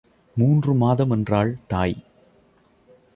மூன்று 0.35 0.73
மாதம் 0.73 1.09
என்றாள் 1.09 1.57
தாய். 1.67 2.03